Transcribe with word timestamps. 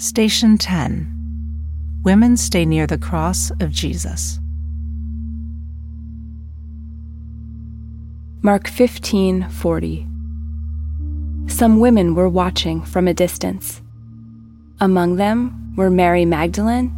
Station 0.00 0.56
10 0.58 2.00
Women 2.04 2.36
stay 2.36 2.64
near 2.64 2.86
the 2.86 2.96
cross 2.96 3.50
of 3.58 3.72
Jesus. 3.72 4.38
Mark 8.40 8.68
15:40 8.68 10.06
Some 11.50 11.80
women 11.80 12.14
were 12.14 12.28
watching 12.28 12.80
from 12.82 13.08
a 13.08 13.12
distance. 13.12 13.82
Among 14.78 15.16
them 15.16 15.74
were 15.74 15.90
Mary 15.90 16.24
Magdalene, 16.24 16.94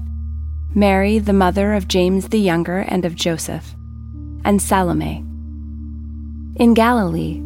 Mary 0.74 1.18
the 1.18 1.32
mother 1.32 1.72
of 1.72 1.88
James 1.88 2.28
the 2.28 2.38
younger 2.38 2.80
and 2.80 3.06
of 3.06 3.14
Joseph, 3.14 3.74
and 4.44 4.60
Salome. 4.60 5.24
In 6.56 6.74
Galilee, 6.74 7.40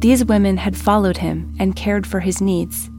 these 0.00 0.24
women 0.24 0.56
had 0.56 0.76
followed 0.76 1.18
him 1.18 1.54
and 1.60 1.76
cared 1.76 2.08
for 2.08 2.18
his 2.18 2.40
needs. 2.40 2.90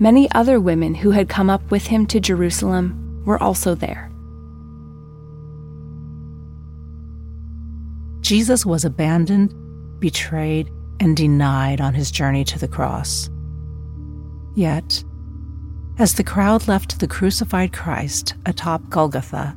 Many 0.00 0.30
other 0.32 0.60
women 0.60 0.94
who 0.94 1.10
had 1.10 1.28
come 1.28 1.50
up 1.50 1.70
with 1.70 1.88
him 1.88 2.06
to 2.06 2.20
Jerusalem 2.20 3.22
were 3.24 3.42
also 3.42 3.74
there. 3.74 4.10
Jesus 8.20 8.64
was 8.64 8.84
abandoned, 8.84 9.54
betrayed, 10.00 10.70
and 11.00 11.16
denied 11.16 11.80
on 11.80 11.94
his 11.94 12.10
journey 12.10 12.44
to 12.44 12.58
the 12.58 12.68
cross. 12.68 13.28
Yet, 14.54 15.02
as 15.98 16.14
the 16.14 16.24
crowd 16.24 16.68
left 16.68 17.00
the 17.00 17.08
crucified 17.08 17.72
Christ 17.72 18.34
atop 18.46 18.88
Golgotha, 18.88 19.56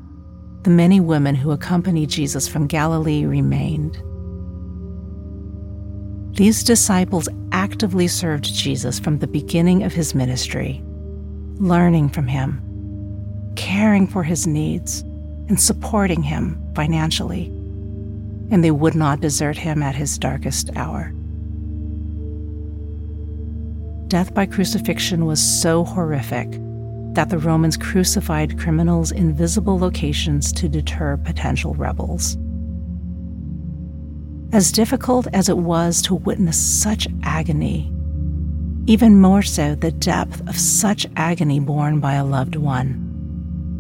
the 0.64 0.70
many 0.72 1.00
women 1.00 1.36
who 1.36 1.52
accompanied 1.52 2.10
Jesus 2.10 2.48
from 2.48 2.66
Galilee 2.66 3.26
remained. 3.26 4.02
These 6.36 6.64
disciples 6.64 7.30
actively 7.62 8.08
served 8.08 8.46
Jesus 8.46 9.00
from 9.00 9.20
the 9.20 9.28
beginning 9.28 9.84
of 9.84 9.94
his 9.94 10.16
ministry, 10.16 10.82
learning 11.58 12.10
from 12.10 12.28
him, 12.28 12.60
caring 13.56 14.08
for 14.08 14.24
his 14.24 14.48
needs, 14.48 15.02
and 15.48 15.62
supporting 15.62 16.24
him 16.24 16.60
financially. 16.74 17.46
And 18.50 18.64
they 18.64 18.72
would 18.72 18.96
not 18.96 19.22
desert 19.22 19.60
him 19.60 19.84
at 19.84 19.94
his 19.94 20.18
darkest 20.18 20.76
hour. 20.76 21.14
Death 24.08 24.34
by 24.34 24.48
crucifixion 24.48 25.28
was 25.28 25.40
so 25.40 25.84
horrific 25.84 26.50
that 27.14 27.30
the 27.30 27.38
Romans 27.38 27.78
crucified 27.78 28.58
criminals 28.58 29.12
in 29.12 29.36
visible 29.36 29.78
locations 29.78 30.52
to 30.54 30.68
deter 30.68 31.16
potential 31.18 31.76
rebels. 31.76 32.40
As 34.54 34.74
difficult 34.74 35.28
as 35.32 35.48
it 35.48 35.58
was 35.58 36.02
to 36.02 36.16
witness 36.16 36.58
such 36.58 37.08
agony, 37.24 37.90
even 38.86 39.22
more 39.22 39.42
so 39.42 39.76
the 39.76 39.94
depth 39.94 40.46
of 40.50 40.58
such 40.58 41.08
agony 41.16 41.62
borne 41.62 42.02
by 42.02 42.16
a 42.16 42.26
loved 42.26 42.58
one. 42.58 43.08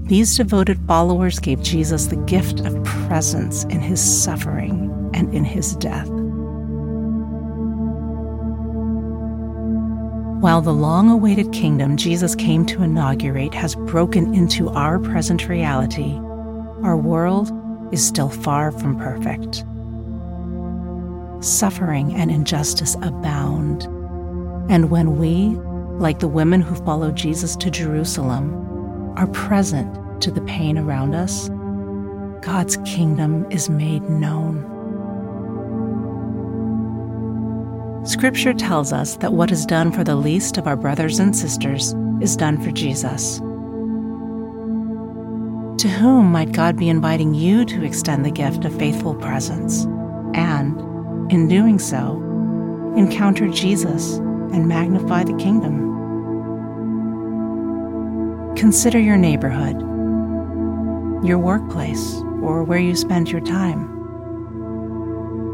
These 0.05 0.37
devoted 0.37 0.79
followers 0.87 1.39
gave 1.39 1.61
Jesus 1.61 2.05
the 2.05 2.15
gift 2.15 2.61
of 2.61 2.81
presence 2.85 3.65
in 3.65 3.81
his 3.81 3.99
suffering 4.01 5.11
and 5.13 5.33
in 5.33 5.43
his 5.43 5.75
death. 5.75 6.07
While 10.39 10.61
the 10.61 10.73
long 10.73 11.09
awaited 11.09 11.51
kingdom 11.51 11.97
Jesus 11.97 12.33
came 12.33 12.65
to 12.67 12.83
inaugurate 12.83 13.53
has 13.53 13.75
broken 13.75 14.33
into 14.33 14.69
our 14.69 14.99
present 14.99 15.49
reality, 15.49 16.13
our 16.81 16.95
world 16.95 17.51
is 17.91 18.07
still 18.07 18.29
far 18.29 18.71
from 18.71 18.97
perfect 18.97 19.65
suffering 21.43 22.13
and 22.15 22.31
injustice 22.31 22.95
abound. 23.01 23.83
And 24.69 24.89
when 24.89 25.17
we, 25.17 25.57
like 25.99 26.19
the 26.19 26.27
women 26.27 26.61
who 26.61 26.75
followed 26.85 27.15
Jesus 27.15 27.55
to 27.57 27.69
Jerusalem, 27.69 28.53
are 29.17 29.27
present 29.27 30.21
to 30.21 30.31
the 30.31 30.41
pain 30.41 30.77
around 30.77 31.13
us, 31.13 31.49
God's 32.45 32.77
kingdom 32.85 33.45
is 33.51 33.69
made 33.69 34.03
known. 34.03 34.67
Scripture 38.05 38.53
tells 38.53 38.91
us 38.91 39.17
that 39.17 39.33
what 39.33 39.51
is 39.51 39.65
done 39.65 39.91
for 39.91 40.03
the 40.03 40.15
least 40.15 40.57
of 40.57 40.65
our 40.65 40.75
brothers 40.75 41.19
and 41.19 41.35
sisters 41.35 41.93
is 42.19 42.35
done 42.35 42.59
for 42.61 42.71
Jesus. 42.71 43.37
To 45.81 45.87
whom 45.87 46.31
might 46.31 46.51
God 46.51 46.77
be 46.77 46.89
inviting 46.89 47.33
you 47.33 47.63
to 47.65 47.83
extend 47.83 48.25
the 48.25 48.31
gift 48.31 48.65
of 48.65 48.77
faithful 48.77 49.15
presence 49.15 49.85
and 50.33 50.79
in 51.31 51.47
doing 51.47 51.79
so, 51.79 52.17
encounter 52.97 53.47
Jesus 53.47 54.17
and 54.17 54.67
magnify 54.67 55.23
the 55.23 55.35
kingdom. 55.37 55.89
Consider 58.57 58.99
your 58.99 59.15
neighborhood, 59.15 59.79
your 61.25 61.39
workplace, 61.39 62.15
or 62.41 62.65
where 62.65 62.79
you 62.79 62.97
spend 62.97 63.31
your 63.31 63.39
time, 63.39 63.87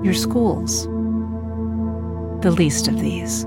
your 0.04 0.16
schools, 0.16 0.86
the 2.42 2.52
least 2.52 2.88
of 2.88 3.00
these. 3.00 3.44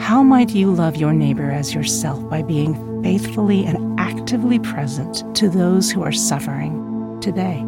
How 0.00 0.22
might 0.22 0.50
you 0.50 0.72
love 0.72 0.96
your 0.96 1.12
neighbor 1.12 1.50
as 1.50 1.74
yourself 1.74 2.26
by 2.30 2.42
being 2.42 3.02
faithfully 3.02 3.66
and 3.66 4.00
actively 4.00 4.58
present 4.58 5.22
to 5.36 5.50
those 5.50 5.90
who 5.90 6.02
are 6.02 6.12
suffering 6.12 7.20
today? 7.20 7.62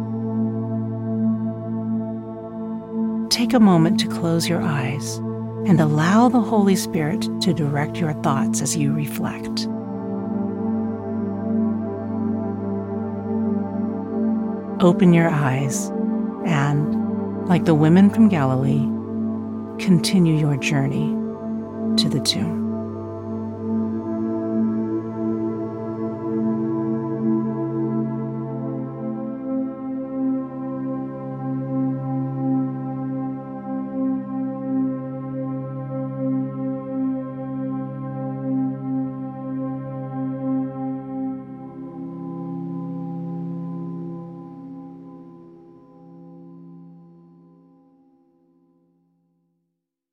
Take 3.39 3.53
a 3.53 3.59
moment 3.59 3.97
to 3.97 4.05
close 4.05 4.49
your 4.49 4.61
eyes 4.61 5.15
and 5.65 5.79
allow 5.79 6.27
the 6.27 6.41
Holy 6.41 6.75
Spirit 6.75 7.21
to 7.39 7.53
direct 7.53 7.95
your 7.95 8.11
thoughts 8.15 8.61
as 8.61 8.75
you 8.75 8.91
reflect. 8.91 9.65
Open 14.83 15.13
your 15.13 15.29
eyes 15.29 15.87
and, 16.45 17.47
like 17.47 17.63
the 17.63 17.73
women 17.73 18.09
from 18.09 18.27
Galilee, 18.27 18.85
continue 19.81 20.37
your 20.37 20.57
journey 20.57 21.07
to 21.95 22.09
the 22.09 22.19
tomb. 22.19 22.68